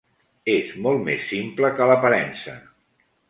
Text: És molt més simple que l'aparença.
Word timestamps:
És 0.53 0.71
molt 0.85 1.03
més 1.09 1.27
simple 1.33 1.71
que 1.81 1.89
l'aparença. 1.91 2.57